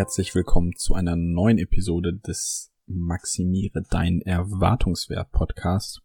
[0.00, 6.00] Herzlich willkommen zu einer neuen Episode des Maximiere deinen Erwartungswert Podcast.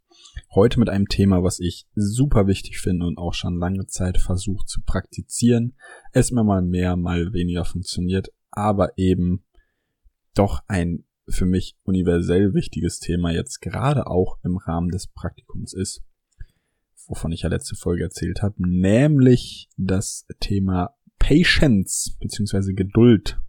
[0.53, 4.67] Heute mit einem Thema, was ich super wichtig finde und auch schon lange Zeit versucht
[4.67, 5.77] zu praktizieren.
[6.11, 9.45] Es mir mal mehr, mal weniger funktioniert, aber eben
[10.33, 16.03] doch ein für mich universell wichtiges Thema jetzt gerade auch im Rahmen des Praktikums ist,
[17.07, 23.39] wovon ich ja letzte Folge erzählt habe, nämlich das Thema Patience beziehungsweise Geduld.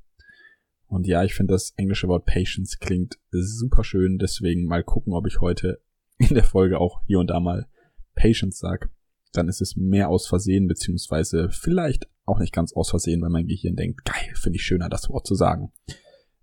[0.88, 5.26] Und ja, ich finde das englische Wort Patience klingt super schön, deswegen mal gucken, ob
[5.26, 5.80] ich heute
[6.18, 7.66] in der Folge auch hier und da mal
[8.14, 8.90] Patience sag.
[9.32, 13.46] Dann ist es mehr aus Versehen, beziehungsweise vielleicht auch nicht ganz aus Versehen, weil mein
[13.46, 15.72] Gehirn denkt, geil, finde ich schöner, das Wort zu sagen.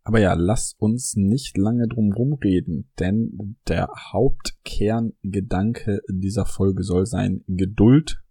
[0.03, 7.43] Aber ja, lass uns nicht lange drum rumreden, denn der Hauptkerngedanke dieser Folge soll sein
[7.47, 8.21] Geduld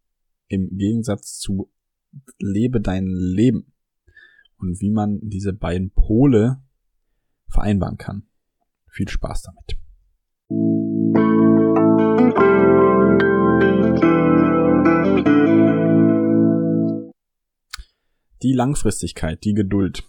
[0.49, 1.73] im Gegensatz zu
[2.39, 3.72] lebe dein Leben
[4.63, 6.63] und wie man diese beiden Pole
[7.49, 8.29] vereinbaren kann.
[8.89, 9.79] Viel Spaß damit.
[18.43, 20.05] Die Langfristigkeit, die Geduld.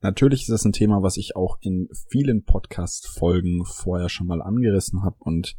[0.00, 5.02] Natürlich ist das ein Thema, was ich auch in vielen Podcast-Folgen vorher schon mal angerissen
[5.02, 5.56] habe und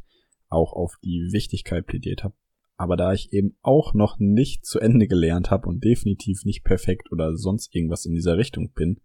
[0.48, 2.34] auch auf die Wichtigkeit plädiert habe.
[2.76, 7.12] Aber da ich eben auch noch nicht zu Ende gelernt habe und definitiv nicht perfekt
[7.12, 9.00] oder sonst irgendwas in dieser Richtung bin,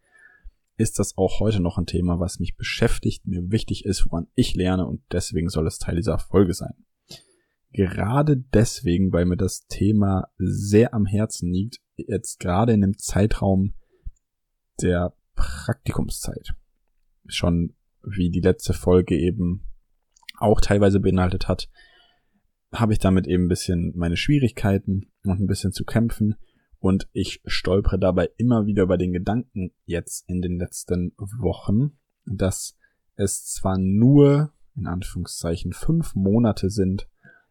[0.78, 4.56] ist das auch heute noch ein Thema, was mich beschäftigt, mir wichtig ist, woran ich
[4.56, 6.74] lerne und deswegen soll es Teil dieser Folge sein.
[7.72, 13.74] Gerade deswegen, weil mir das Thema sehr am Herzen liegt, jetzt gerade in dem Zeitraum
[14.82, 16.54] der Praktikumszeit.
[17.28, 19.66] Schon wie die letzte Folge eben
[20.38, 21.70] auch teilweise beinhaltet hat,
[22.72, 26.36] habe ich damit eben ein bisschen meine Schwierigkeiten und ein bisschen zu kämpfen
[26.80, 32.78] und ich stolpere dabei immer wieder über den Gedanken jetzt in den letzten Wochen, dass
[33.16, 37.10] es zwar nur in Anführungszeichen fünf Monate sind,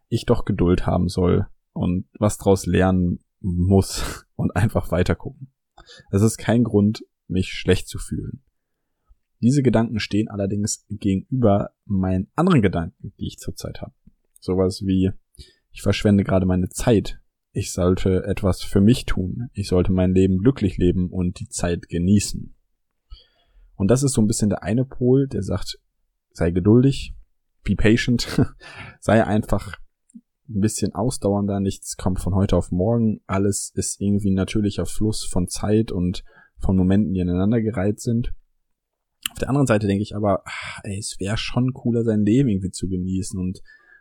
[0.08, 5.52] ich doch Geduld haben soll und was draus lernen muss und einfach weiter gucken.
[6.10, 8.42] Es ist kein Grund, mich schlecht zu fühlen.
[9.40, 13.92] Diese Gedanken stehen allerdings gegenüber meinen anderen Gedanken, die ich zurzeit habe.
[14.38, 15.10] Sowas wie,
[15.70, 17.20] ich verschwende gerade meine Zeit.
[17.52, 19.48] Ich sollte etwas für mich tun.
[19.52, 22.54] Ich sollte mein Leben glücklich leben und die Zeit genießen.
[23.74, 25.78] Und das ist so ein bisschen der eine Pol, der sagt,
[26.32, 27.14] sei geduldig,
[27.64, 28.28] be patient,
[29.00, 29.78] sei einfach
[30.48, 35.24] ein bisschen ausdauernder, nichts kommt von heute auf morgen, alles ist irgendwie ein natürlicher Fluss
[35.24, 36.24] von Zeit und
[36.58, 38.32] von Momenten, die aneinander gereiht sind.
[39.30, 42.48] Auf der anderen Seite denke ich aber, ach, ey, es wäre schon cooler, sein Leben
[42.48, 43.60] irgendwie zu genießen und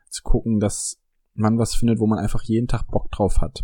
[0.09, 0.99] zu gucken, dass
[1.33, 3.63] man was findet, wo man einfach jeden Tag Bock drauf hat.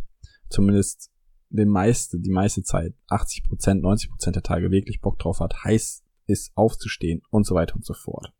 [0.49, 1.11] Zumindest
[1.49, 5.63] den meiste, die meiste Zeit, 80 Prozent, 90 Prozent der Tage wirklich Bock drauf hat,
[5.63, 8.33] heiß ist aufzustehen und so weiter und so fort.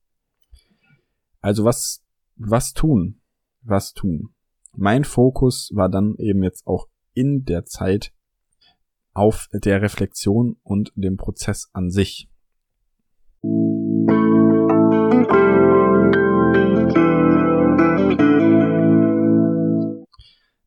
[1.42, 2.04] Also was,
[2.36, 3.22] was tun?
[3.62, 4.34] Was tun?
[4.76, 8.14] Mein Fokus war dann eben jetzt auch in der Zeit
[9.14, 12.30] auf der Reflexion und dem Prozess an sich.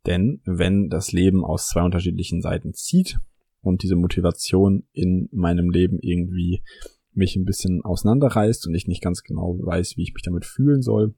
[0.07, 3.19] Denn wenn das Leben aus zwei unterschiedlichen Seiten zieht
[3.61, 6.63] und diese Motivation in meinem Leben irgendwie
[7.13, 10.83] mich ein bisschen auseinanderreißt und ich nicht ganz genau weiß, wie ich mich damit fühlen
[10.83, 11.15] soll,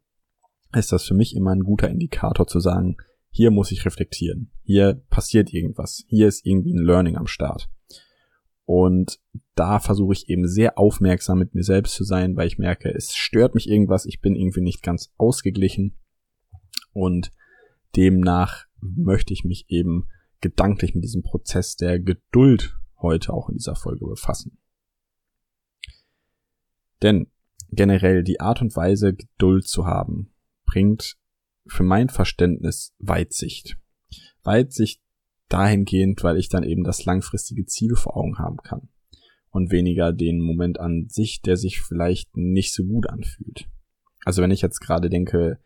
[0.74, 2.96] ist das für mich immer ein guter Indikator zu sagen,
[3.30, 7.68] hier muss ich reflektieren, hier passiert irgendwas, hier ist irgendwie ein Learning am Start.
[8.64, 9.18] Und
[9.54, 13.14] da versuche ich eben sehr aufmerksam mit mir selbst zu sein, weil ich merke, es
[13.14, 15.96] stört mich irgendwas, ich bin irgendwie nicht ganz ausgeglichen.
[16.92, 17.32] Und
[17.96, 20.06] demnach möchte ich mich eben
[20.40, 24.58] gedanklich mit diesem Prozess der Geduld heute auch in dieser Folge befassen.
[27.02, 27.28] Denn
[27.70, 30.32] generell die Art und Weise, Geduld zu haben,
[30.64, 31.16] bringt
[31.66, 33.76] für mein Verständnis Weitsicht.
[34.42, 35.00] Weitsicht
[35.48, 38.88] dahingehend, weil ich dann eben das langfristige Ziel vor Augen haben kann
[39.50, 43.68] und weniger den Moment an sich, der sich vielleicht nicht so gut anfühlt.
[44.24, 45.58] Also wenn ich jetzt gerade denke,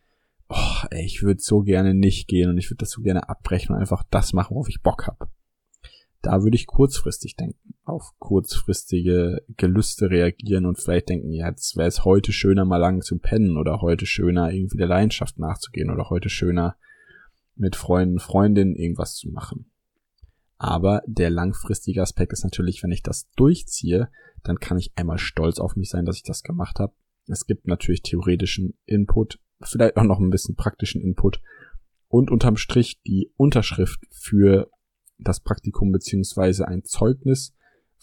[0.53, 3.75] oh, ey, ich würde so gerne nicht gehen und ich würde das so gerne abbrechen
[3.75, 5.29] und einfach das machen, worauf ich Bock habe.
[6.21, 12.05] Da würde ich kurzfristig denken, auf kurzfristige Gelüste reagieren und vielleicht denken, jetzt wäre es
[12.05, 16.29] heute schöner, mal lang zu pennen oder heute schöner, irgendwie der Leidenschaft nachzugehen oder heute
[16.29, 16.77] schöner,
[17.57, 19.71] mit Freunden, Freundinnen irgendwas zu machen.
[20.59, 24.09] Aber der langfristige Aspekt ist natürlich, wenn ich das durchziehe,
[24.45, 26.95] dann kann ich einmal stolz auf mich sein, dass ich das gemacht habe.
[27.27, 31.41] Es gibt natürlich theoretischen Input, vielleicht auch noch ein bisschen praktischen Input
[32.09, 34.70] und unterm Strich die Unterschrift für
[35.19, 37.55] das Praktikum beziehungsweise ein Zeugnis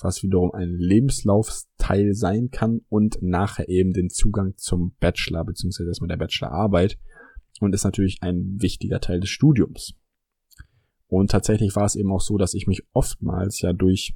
[0.04, 6.08] was wiederum ein Lebenslaufsteil sein kann und nachher eben den Zugang zum Bachelor beziehungsweise erstmal
[6.08, 6.98] der Bachelorarbeit
[7.60, 9.94] und ist natürlich ein wichtiger Teil des Studiums.
[11.08, 14.16] Und tatsächlich war es eben auch so, dass ich mich oftmals ja durch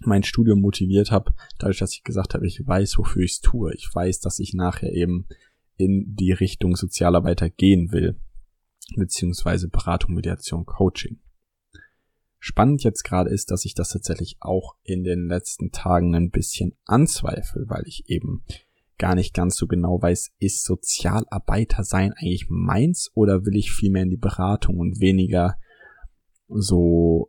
[0.00, 3.74] mein Studium motiviert habe, dadurch, dass ich gesagt habe, ich weiß, wofür ich es tue.
[3.74, 5.26] Ich weiß, dass ich nachher eben
[5.82, 8.16] in die Richtung Sozialarbeiter gehen will,
[8.96, 11.18] beziehungsweise Beratung, Mediation, Coaching.
[12.38, 16.74] Spannend jetzt gerade ist, dass ich das tatsächlich auch in den letzten Tagen ein bisschen
[16.84, 18.42] anzweifle, weil ich eben
[18.98, 24.02] gar nicht ganz so genau weiß, ist Sozialarbeiter sein eigentlich meins oder will ich vielmehr
[24.02, 25.56] in die Beratung und weniger
[26.48, 27.28] so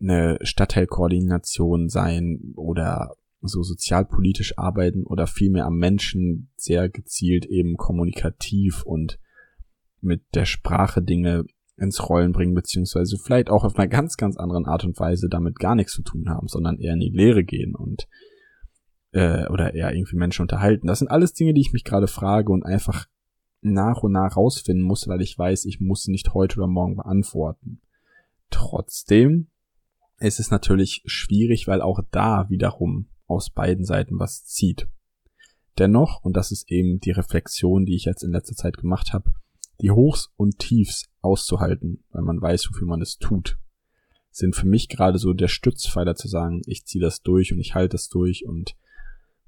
[0.00, 8.82] eine Stadtteilkoordination sein oder so sozialpolitisch arbeiten oder vielmehr am Menschen sehr gezielt eben kommunikativ
[8.84, 9.18] und
[10.00, 11.44] mit der Sprache Dinge
[11.76, 15.58] ins Rollen bringen, beziehungsweise vielleicht auch auf einer ganz, ganz anderen Art und Weise damit
[15.58, 18.06] gar nichts zu tun haben, sondern eher in die Lehre gehen und
[19.12, 20.86] äh, oder eher irgendwie Menschen unterhalten.
[20.86, 23.06] Das sind alles Dinge, die ich mich gerade frage und einfach
[23.60, 27.80] nach und nach rausfinden muss, weil ich weiß, ich muss nicht heute oder morgen beantworten.
[28.50, 29.48] Trotzdem
[30.18, 34.88] ist es natürlich schwierig, weil auch da wiederum aus beiden Seiten was zieht.
[35.78, 39.32] Dennoch, und das ist eben die Reflexion, die ich jetzt in letzter Zeit gemacht habe,
[39.80, 43.58] die Hochs und Tiefs auszuhalten, weil man weiß, wofür man es tut,
[44.30, 47.74] sind für mich gerade so der Stützpfeiler zu sagen, ich ziehe das durch und ich
[47.74, 48.76] halte das durch und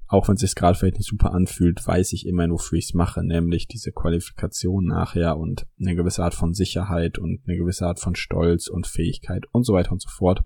[0.07, 2.93] auch wenn es sich gerade vielleicht nicht super anfühlt, weiß ich immer, wofür ich es
[2.93, 7.99] mache, nämlich diese Qualifikation nachher und eine gewisse Art von Sicherheit und eine gewisse Art
[7.99, 10.43] von Stolz und Fähigkeit und so weiter und so fort.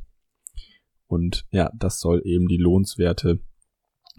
[1.10, 3.40] Und ja, das soll eben die lohnenswerte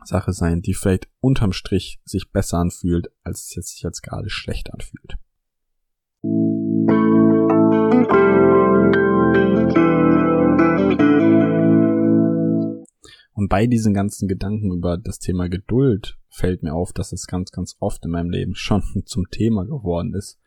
[0.04, 4.28] Sache sein, die vielleicht unterm Strich sich besser anfühlt, als es jetzt sich jetzt gerade
[4.28, 5.14] schlecht anfühlt.
[13.34, 17.52] Und bei diesen ganzen Gedanken über das Thema Geduld fällt mir auf, dass es ganz,
[17.52, 20.40] ganz oft in meinem Leben schon zum Thema geworden ist.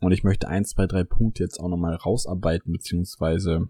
[0.00, 3.68] Und ich möchte ein, zwei, drei Punkte jetzt auch nochmal rausarbeiten, beziehungsweise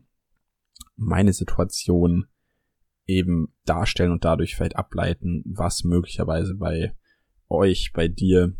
[0.98, 2.26] meine Situation
[3.06, 6.94] eben darstellen und dadurch vielleicht ableiten, was möglicherweise bei
[7.48, 8.54] euch, bei dir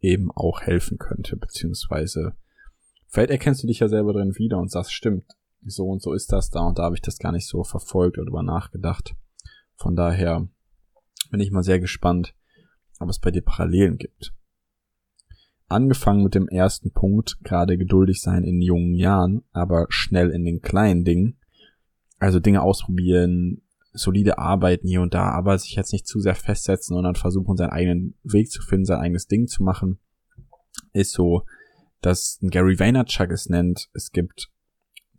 [0.00, 2.34] eben auch helfen könnte, beziehungsweise
[3.08, 5.24] vielleicht erkennst du dich ja selber drin wieder und sagst, stimmt,
[5.64, 8.18] so und so ist das da und da habe ich das gar nicht so verfolgt
[8.18, 9.14] oder darüber nachgedacht.
[9.76, 10.48] Von daher
[11.30, 12.34] bin ich mal sehr gespannt,
[12.98, 14.34] ob es bei dir Parallelen gibt.
[15.68, 20.60] Angefangen mit dem ersten Punkt, gerade geduldig sein in jungen Jahren, aber schnell in den
[20.60, 21.38] kleinen Dingen.
[22.22, 26.96] Also Dinge ausprobieren, solide arbeiten hier und da, aber sich jetzt nicht zu sehr festsetzen
[26.96, 29.98] und dann versuchen, seinen eigenen Weg zu finden, sein eigenes Ding zu machen,
[30.92, 31.42] ist so,
[32.00, 34.52] dass Gary Vaynerchuk es nennt, es gibt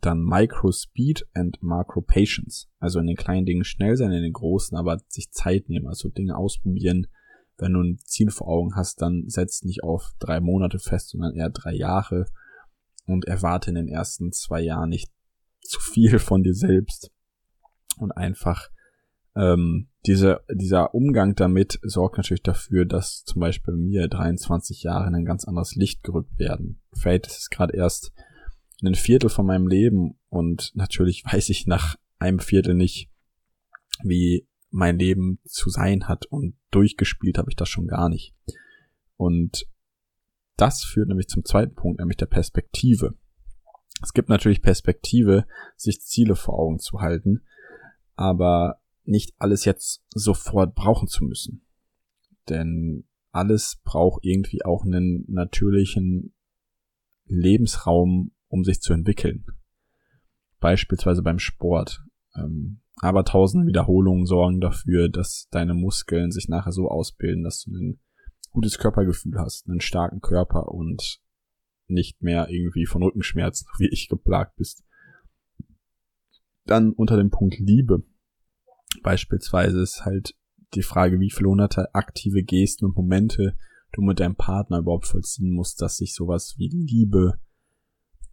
[0.00, 2.70] dann Micro Speed and Macro Patience.
[2.78, 6.08] Also in den kleinen Dingen schnell sein, in den großen aber sich Zeit nehmen, also
[6.08, 7.06] Dinge ausprobieren.
[7.58, 11.34] Wenn du ein Ziel vor Augen hast, dann setz nicht auf drei Monate fest, sondern
[11.34, 12.24] eher drei Jahre
[13.04, 15.13] und erwarte in den ersten zwei Jahren nicht
[15.64, 17.10] zu viel von dir selbst
[17.98, 18.68] und einfach
[19.36, 25.14] ähm, diese, dieser Umgang damit sorgt natürlich dafür, dass zum Beispiel mir 23 Jahre in
[25.14, 26.80] ein ganz anderes Licht gerückt werden.
[26.92, 28.12] Vielleicht ist gerade erst
[28.84, 33.10] ein Viertel von meinem Leben und natürlich weiß ich nach einem Viertel nicht,
[34.02, 38.34] wie mein Leben zu sein hat und durchgespielt habe ich das schon gar nicht.
[39.16, 39.66] Und
[40.56, 43.14] das führt nämlich zum zweiten Punkt, nämlich der Perspektive.
[44.02, 45.46] Es gibt natürlich Perspektive,
[45.76, 47.42] sich Ziele vor Augen zu halten,
[48.16, 51.62] aber nicht alles jetzt sofort brauchen zu müssen.
[52.48, 56.34] Denn alles braucht irgendwie auch einen natürlichen
[57.26, 59.44] Lebensraum, um sich zu entwickeln.
[60.60, 62.04] Beispielsweise beim Sport.
[62.36, 67.72] Ähm, aber tausende Wiederholungen sorgen dafür, dass deine Muskeln sich nachher so ausbilden, dass du
[67.72, 68.00] ein
[68.52, 71.20] gutes Körpergefühl hast, einen starken Körper und
[71.86, 74.84] nicht mehr irgendwie von Rückenschmerzen, wie ich geplagt bist.
[76.64, 78.04] Dann unter dem Punkt Liebe
[79.02, 80.34] Beispielsweise ist halt
[80.74, 83.56] die Frage, wie viele hunderte aktive Gesten und Momente
[83.92, 87.38] du mit deinem Partner überhaupt vollziehen musst, dass sich sowas wie Liebe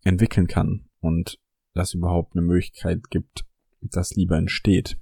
[0.04, 1.40] entwickeln kann und
[1.74, 3.46] dass überhaupt eine Möglichkeit gibt,
[3.82, 5.00] dass Liebe entsteht.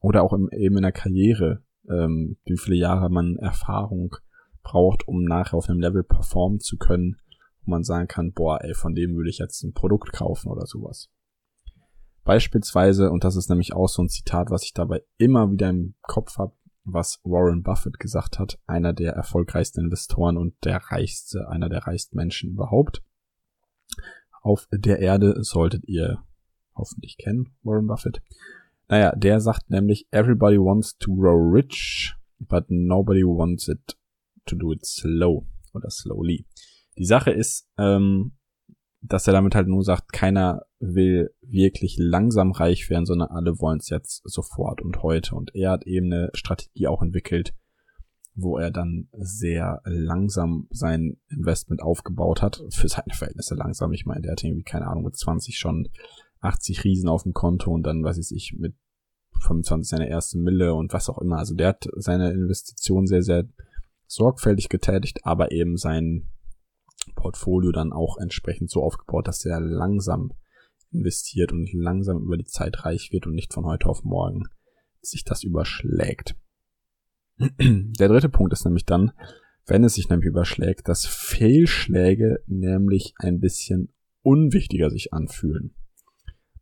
[0.00, 4.16] Oder auch im, eben in der Karriere, ähm, wie viele Jahre man Erfahrung
[4.62, 7.16] braucht, um nachher auf einem Level performen zu können,
[7.64, 10.66] wo man sagen kann, boah, ey, von dem würde ich jetzt ein Produkt kaufen oder
[10.66, 11.10] sowas.
[12.24, 15.94] Beispielsweise, und das ist nämlich auch so ein Zitat, was ich dabei immer wieder im
[16.02, 16.54] Kopf habe,
[16.84, 22.16] was Warren Buffett gesagt hat, einer der erfolgreichsten Investoren und der reichste, einer der reichsten
[22.16, 23.02] Menschen überhaupt.
[24.42, 26.22] Auf der Erde solltet ihr
[26.74, 28.22] hoffentlich kennen, Warren Buffett.
[28.88, 33.96] Naja, der sagt nämlich, everybody wants to grow rich, but nobody wants it
[34.46, 36.46] to do it slow oder slowly.
[36.98, 38.32] Die Sache ist, ähm,
[39.00, 43.78] dass er damit halt nur sagt, keiner will wirklich langsam reich werden, sondern alle wollen
[43.78, 45.34] es jetzt sofort und heute.
[45.34, 47.54] Und er hat eben eine Strategie auch entwickelt,
[48.34, 52.62] wo er dann sehr langsam sein Investment aufgebaut hat.
[52.70, 53.92] Für seine Verhältnisse langsam.
[53.92, 55.88] Ich meine, der hat irgendwie, keine Ahnung, mit 20 schon
[56.40, 58.74] 80 Riesen auf dem Konto und dann, weiß ich, mit
[59.42, 61.38] 25 seine erste Mille und was auch immer.
[61.38, 63.44] Also der hat seine Investition sehr, sehr
[64.06, 66.30] sorgfältig getätigt, aber eben sein
[67.14, 70.32] Portfolio dann auch entsprechend so aufgebaut, dass er langsam
[70.90, 74.44] investiert und langsam über die Zeit reich wird und nicht von heute auf morgen
[75.00, 76.36] sich das überschlägt.
[77.38, 79.12] Der dritte Punkt ist nämlich dann,
[79.66, 83.92] wenn es sich nämlich überschlägt, dass Fehlschläge nämlich ein bisschen
[84.22, 85.74] unwichtiger sich anfühlen.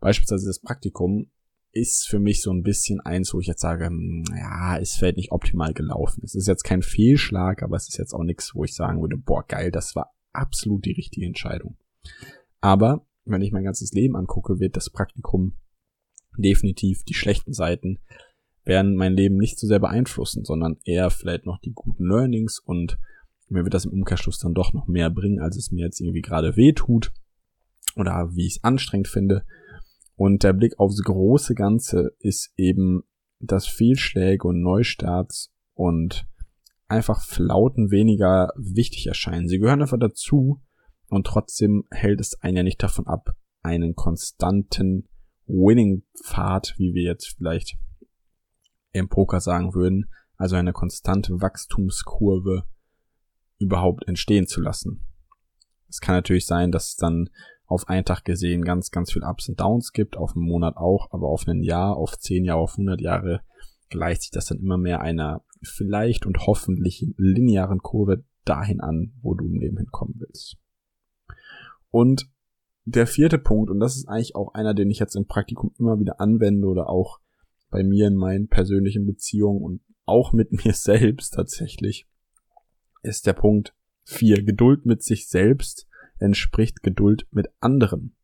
[0.00, 1.30] Beispielsweise das Praktikum
[1.72, 5.16] ist für mich so ein bisschen eins, wo ich jetzt sage, hm, ja, es fällt
[5.16, 6.22] nicht optimal gelaufen.
[6.24, 9.16] Es ist jetzt kein Fehlschlag, aber es ist jetzt auch nichts, wo ich sagen würde,
[9.16, 11.76] boah, geil, das war absolut die richtige Entscheidung.
[12.60, 15.56] Aber wenn ich mein ganzes Leben angucke, wird das Praktikum
[16.36, 17.98] definitiv die schlechten Seiten
[18.64, 22.98] werden mein Leben nicht so sehr beeinflussen, sondern eher vielleicht noch die guten Learnings und
[23.48, 26.22] mir wird das im Umkehrschluss dann doch noch mehr bringen, als es mir jetzt irgendwie
[26.22, 27.12] gerade weh tut
[27.96, 29.44] oder wie ich es anstrengend finde.
[30.16, 33.02] Und der Blick aufs große Ganze ist eben,
[33.40, 36.26] dass Fehlschläge und Neustarts und
[36.88, 39.48] einfach Flauten weniger wichtig erscheinen.
[39.48, 40.60] Sie gehören einfach dazu
[41.08, 45.08] und trotzdem hält es einen ja nicht davon ab, einen konstanten
[45.46, 47.76] Winning-Pfad, wie wir jetzt vielleicht
[48.92, 52.64] im Poker sagen würden, also eine konstante Wachstumskurve
[53.58, 55.06] überhaupt entstehen zu lassen.
[55.88, 57.30] Es kann natürlich sein, dass es dann
[57.66, 61.10] auf einen Tag gesehen ganz, ganz viel Ups und Downs gibt, auf einen Monat auch,
[61.10, 63.40] aber auf ein Jahr, auf zehn Jahre, auf 100 Jahre
[63.92, 69.34] gleicht sich das dann immer mehr einer vielleicht und hoffentlich linearen Kurve dahin an, wo
[69.34, 70.56] du im Leben hinkommen willst.
[71.90, 72.28] Und
[72.84, 76.00] der vierte Punkt, und das ist eigentlich auch einer, den ich jetzt im Praktikum immer
[76.00, 77.20] wieder anwende oder auch
[77.70, 82.06] bei mir in meinen persönlichen Beziehungen und auch mit mir selbst tatsächlich,
[83.02, 84.42] ist der Punkt vier.
[84.42, 85.86] Geduld mit sich selbst
[86.18, 88.16] entspricht Geduld mit anderen.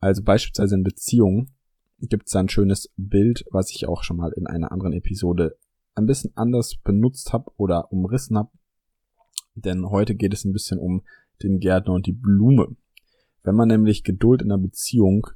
[0.00, 1.54] Also beispielsweise in Beziehungen
[2.08, 5.56] gibt es ein schönes Bild, was ich auch schon mal in einer anderen Episode
[5.94, 8.50] ein bisschen anders benutzt habe oder umrissen habe.
[9.54, 11.02] Denn heute geht es ein bisschen um
[11.42, 12.76] den Gärtner und die Blume.
[13.42, 15.26] Wenn man nämlich Geduld in einer Beziehung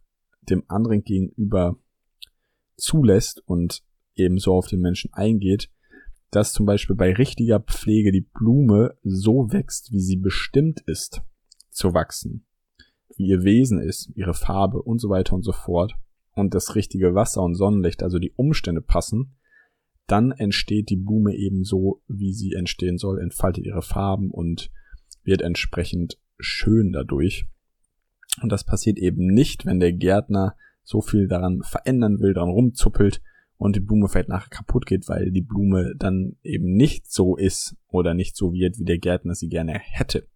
[0.43, 1.77] dem anderen gegenüber
[2.77, 3.83] zulässt und
[4.15, 5.71] ebenso auf den Menschen eingeht,
[6.31, 11.23] dass zum Beispiel bei richtiger Pflege die Blume so wächst, wie sie bestimmt ist
[11.71, 12.47] zu wachsen,
[13.17, 15.95] wie ihr Wesen ist, ihre Farbe und so weiter und so fort,
[16.37, 19.35] und das richtige Wasser und Sonnenlicht, also die Umstände passen,
[20.07, 24.71] dann entsteht die Blume eben so, wie sie entstehen soll, entfaltet ihre Farben und
[25.25, 27.47] wird entsprechend schön dadurch.
[28.43, 33.23] Und das passiert eben nicht, wenn der Gärtner so viel daran verändern will, daran rumzuppelt
[33.57, 37.77] und die Blume vielleicht nachher kaputt geht, weil die Blume dann eben nicht so ist
[37.89, 40.29] oder nicht so wird, wie der Gärtner sie gerne hätte.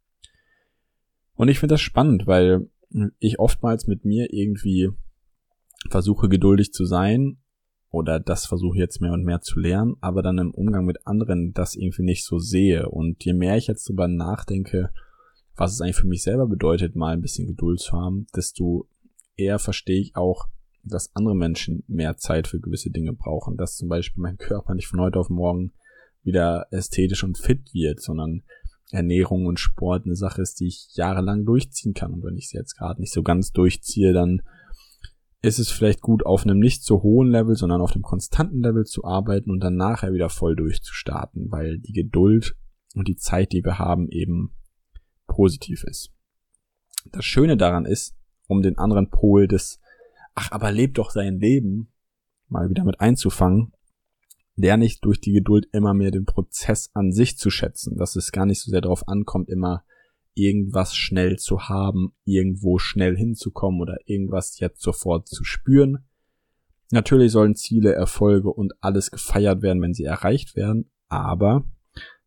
[1.34, 2.68] Und ich finde das spannend, weil
[3.18, 4.90] ich oftmals mit mir irgendwie
[5.88, 7.38] versuche geduldig zu sein
[7.90, 11.52] oder das versuche jetzt mehr und mehr zu lernen, aber dann im Umgang mit anderen
[11.52, 12.88] das irgendwie nicht so sehe.
[12.88, 14.90] Und je mehr ich jetzt darüber nachdenke,
[15.56, 18.88] was es eigentlich für mich selber bedeutet, mal ein bisschen Geduld zu haben, desto
[19.36, 20.48] eher verstehe ich auch,
[20.82, 24.86] dass andere Menschen mehr Zeit für gewisse Dinge brauchen, dass zum Beispiel mein Körper nicht
[24.86, 25.72] von heute auf morgen
[26.22, 28.42] wieder ästhetisch und fit wird, sondern
[28.90, 32.12] Ernährung und Sport eine Sache ist, die ich jahrelang durchziehen kann.
[32.12, 34.42] Und wenn ich sie jetzt gerade nicht so ganz durchziehe, dann
[35.42, 38.84] ist es vielleicht gut, auf einem nicht so hohen Level, sondern auf einem konstanten Level
[38.84, 42.56] zu arbeiten und dann nachher wieder voll durchzustarten, weil die Geduld
[42.94, 44.54] und die Zeit, die wir haben, eben
[45.26, 46.10] positiv ist.
[47.12, 48.14] Das Schöne daran ist,
[48.46, 49.80] um den anderen Pol des
[50.34, 51.92] Ach, aber lebt doch sein Leben
[52.48, 53.72] mal wieder mit einzufangen,
[54.56, 58.32] lerne ich durch die Geduld immer mehr den Prozess an sich zu schätzen, dass es
[58.32, 59.84] gar nicht so sehr darauf ankommt, immer
[60.40, 66.04] irgendwas schnell zu haben, irgendwo schnell hinzukommen oder irgendwas jetzt sofort zu spüren.
[66.90, 71.64] Natürlich sollen Ziele, Erfolge und alles gefeiert werden, wenn sie erreicht werden, aber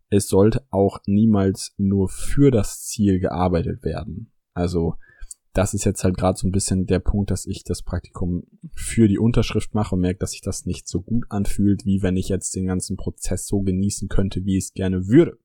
[0.10, 4.32] es sollte auch niemals nur für das Ziel gearbeitet werden.
[4.54, 4.96] Also
[5.54, 8.44] das ist jetzt halt gerade so ein bisschen der Punkt, dass ich das Praktikum
[8.74, 12.18] für die Unterschrift mache und merke, dass sich das nicht so gut anfühlt, wie wenn
[12.18, 15.38] ich jetzt den ganzen Prozess so genießen könnte, wie ich es gerne würde.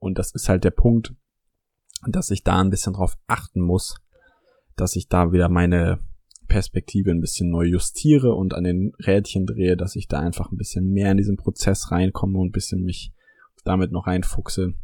[0.00, 1.14] Und das ist halt der Punkt,
[2.06, 3.96] dass ich da ein bisschen drauf achten muss,
[4.76, 5.98] dass ich da wieder meine
[6.46, 10.56] Perspektive ein bisschen neu justiere und an den Rädchen drehe, dass ich da einfach ein
[10.56, 13.12] bisschen mehr in diesen Prozess reinkomme und ein bisschen mich
[13.64, 14.74] damit noch reinfuchse.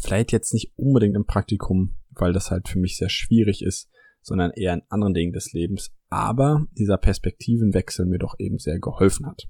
[0.00, 3.88] Vielleicht jetzt nicht unbedingt im Praktikum, weil das halt für mich sehr schwierig ist,
[4.20, 9.26] sondern eher in anderen Dingen des Lebens, aber dieser Perspektivenwechsel mir doch eben sehr geholfen
[9.26, 9.48] hat.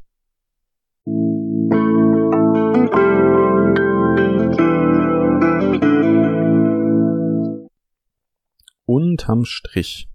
[8.87, 10.09] Unterm Strich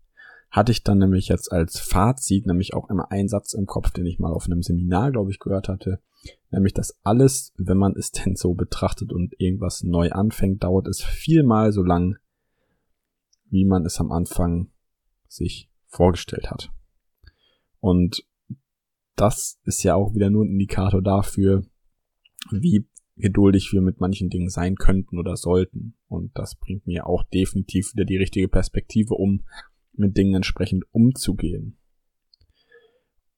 [0.51, 4.05] hatte ich dann nämlich jetzt als Fazit nämlich auch immer einen Satz im Kopf, den
[4.05, 5.99] ich mal auf einem Seminar, glaube ich, gehört hatte.
[6.49, 11.03] Nämlich, dass alles, wenn man es denn so betrachtet und irgendwas neu anfängt, dauert es
[11.03, 12.17] vielmal so lang,
[13.49, 14.71] wie man es am Anfang
[15.27, 16.71] sich vorgestellt hat.
[17.79, 18.25] Und
[19.15, 21.63] das ist ja auch wieder nur ein Indikator dafür,
[22.51, 22.87] wie
[23.19, 25.95] geduldig wir mit manchen Dingen sein könnten oder sollten.
[26.07, 29.43] Und das bringt mir auch definitiv wieder die richtige Perspektive, um
[29.93, 31.77] mit Dingen entsprechend umzugehen.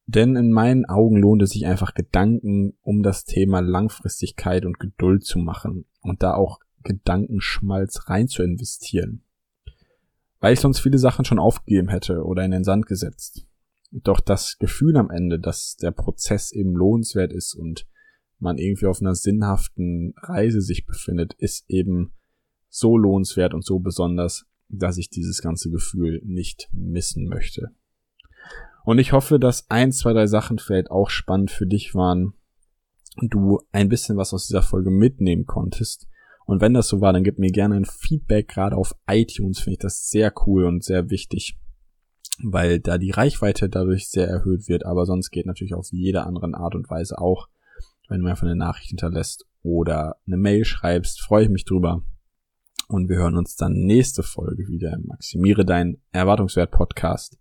[0.06, 5.24] Denn in meinen Augen lohnt es sich einfach Gedanken um das Thema Langfristigkeit und Geduld
[5.24, 9.24] zu machen und da auch Gedankenschmalz rein zu investieren.
[10.40, 13.46] Weil ich sonst viele Sachen schon aufgegeben hätte oder in den Sand gesetzt.
[13.92, 17.88] Doch das Gefühl am Ende, dass der Prozess eben lohnenswert ist und
[18.42, 22.14] man irgendwie auf einer sinnhaften Reise sich befindet, ist eben
[22.70, 27.72] so lohnenswert und so besonders, dass ich dieses ganze Gefühl nicht missen möchte.
[28.84, 32.34] Und ich hoffe, dass ein, zwei, drei Sachen vielleicht auch spannend für dich waren
[33.18, 36.08] und du ein bisschen was aus dieser Folge mitnehmen konntest.
[36.46, 38.48] Und wenn das so war, dann gib mir gerne ein Feedback.
[38.48, 41.58] Gerade auf iTunes finde ich das sehr cool und sehr wichtig,
[42.44, 44.86] weil da die Reichweite dadurch sehr erhöht wird.
[44.86, 47.48] Aber sonst geht natürlich auf jede andere Art und Weise auch,
[48.12, 52.04] wenn du mir einfach eine Nachricht hinterlässt oder eine Mail schreibst, freue ich mich drüber.
[52.90, 57.40] Und wir hören uns dann nächste Folge wieder im Maximiere deinen Erwartungswert Podcast,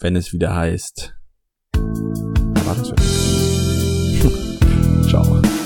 [0.00, 1.14] wenn es wieder heißt
[1.76, 3.00] Erwartungswert.
[5.08, 5.59] Ciao.